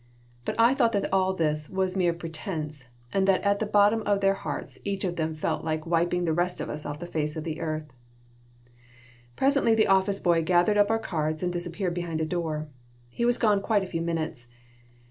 But 0.45 0.55
I 0.57 0.73
thought 0.73 0.93
that 0.93 1.13
all 1.13 1.35
this 1.35 1.69
was 1.69 1.95
mere 1.95 2.11
pretense, 2.11 2.85
and 3.13 3.27
that 3.27 3.43
at 3.43 3.59
the 3.59 3.67
bottom 3.67 4.01
of 4.01 4.19
their 4.19 4.33
hearts 4.33 4.79
each 4.83 5.03
of 5.03 5.15
them 5.15 5.35
felt 5.35 5.63
like 5.63 5.85
wiping 5.85 6.25
the 6.25 6.33
rest 6.33 6.59
of 6.59 6.71
us 6.71 6.87
off 6.87 6.97
the 6.97 7.05
face 7.05 7.35
of 7.35 7.43
the 7.43 7.61
earth 7.61 7.85
Presently 9.35 9.75
the 9.75 9.85
office 9.85 10.19
boy 10.19 10.41
gathered 10.41 10.77
up 10.79 10.89
our 10.89 10.97
cards 10.97 11.43
and 11.43 11.53
disappeared 11.53 11.93
behind 11.93 12.19
a 12.19 12.25
door. 12.25 12.67
He 13.09 13.25
was 13.25 13.37
gone 13.37 13.61
quite 13.61 13.83
a 13.83 13.85
few 13.85 14.01
minutes. 14.01 14.47